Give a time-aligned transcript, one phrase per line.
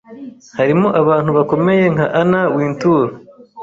[0.57, 3.07] harimo abantu bakomeye nka Anna Wintour